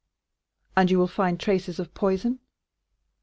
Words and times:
"And 0.75 0.89
you 0.89 0.97
will 0.97 1.05
find 1.07 1.39
traces 1.39 1.77
of 1.77 1.93
poison?" 1.93 2.39